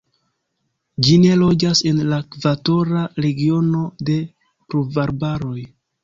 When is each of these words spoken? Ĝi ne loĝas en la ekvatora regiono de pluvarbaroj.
Ĝi 1.07 1.17
ne 1.23 1.33
loĝas 1.41 1.81
en 1.89 1.99
la 2.11 2.17
ekvatora 2.23 3.01
regiono 3.25 3.81
de 4.09 4.15
pluvarbaroj. 4.71 5.59